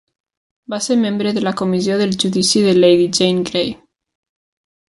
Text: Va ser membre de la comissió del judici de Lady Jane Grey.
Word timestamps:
Va 0.73 0.79
ser 0.85 0.97
membre 1.01 1.33
de 1.35 1.43
la 1.47 1.53
comissió 1.59 1.99
del 2.01 2.17
judici 2.25 2.65
de 2.69 2.75
Lady 2.79 3.09
Jane 3.19 3.47
Grey. 3.51 3.73